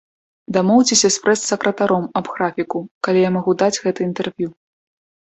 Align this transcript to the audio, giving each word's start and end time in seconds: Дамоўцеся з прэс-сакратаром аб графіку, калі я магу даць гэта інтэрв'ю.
Дамоўцеся 0.55 1.07
з 1.17 1.25
прэс-сакратаром 1.25 2.09
аб 2.21 2.33
графіку, 2.33 2.85
калі 3.07 3.19
я 3.29 3.35
магу 3.39 3.51
даць 3.65 3.75
гэта 3.85 3.99
інтэрв'ю. 4.11 4.49